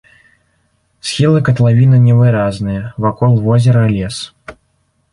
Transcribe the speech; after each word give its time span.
Схілы 1.09 1.43
катлавіны 1.51 1.97
невыразныя, 2.07 2.83
вакол 3.07 3.39
возера 3.47 3.83
лес. 3.97 4.15